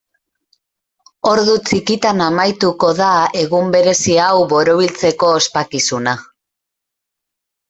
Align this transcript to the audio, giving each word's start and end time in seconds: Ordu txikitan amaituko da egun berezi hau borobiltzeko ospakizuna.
Ordu 1.31 1.57
txikitan 1.67 2.23
amaituko 2.27 2.89
da 3.01 3.11
egun 3.43 3.69
berezi 3.77 4.17
hau 4.25 4.33
borobiltzeko 4.55 5.31
ospakizuna. 5.43 6.17